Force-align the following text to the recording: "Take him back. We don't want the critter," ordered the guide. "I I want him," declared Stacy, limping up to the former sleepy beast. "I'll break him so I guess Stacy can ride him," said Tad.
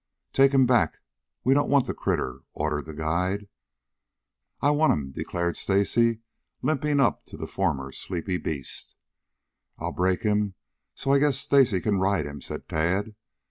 "Take 0.33 0.51
him 0.51 0.65
back. 0.65 0.97
We 1.43 1.53
don't 1.53 1.69
want 1.69 1.85
the 1.85 1.93
critter," 1.93 2.39
ordered 2.53 2.87
the 2.87 2.95
guide. 2.95 3.47
"I 4.59 4.69
I 4.69 4.71
want 4.71 4.91
him," 4.93 5.11
declared 5.11 5.57
Stacy, 5.57 6.21
limping 6.63 6.99
up 6.99 7.23
to 7.27 7.37
the 7.37 7.45
former 7.45 7.91
sleepy 7.91 8.37
beast. 8.37 8.95
"I'll 9.77 9.91
break 9.91 10.23
him 10.23 10.55
so 10.95 11.11
I 11.13 11.19
guess 11.19 11.37
Stacy 11.37 11.81
can 11.81 11.99
ride 11.99 12.25
him," 12.25 12.41
said 12.41 12.67
Tad. 12.67 13.13